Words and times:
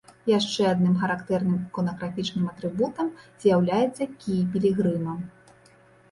Яшчэ 0.29 0.61
адным 0.67 0.93
характэрным 1.01 1.57
іконаграфічным 1.65 2.45
атрыбутам 2.51 3.11
з'яўляецца 3.43 4.07
кій 4.21 4.39
пілігрыма. 4.55 5.13